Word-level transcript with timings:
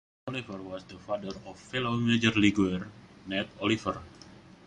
Oliver 0.27 0.59
was 0.63 0.83
the 0.85 0.97
father 0.97 1.31
of 1.45 1.59
fellow 1.59 1.91
major 1.95 2.31
leaguer 2.31 2.87
Nate 3.27 3.49
Oliver. 3.61 4.01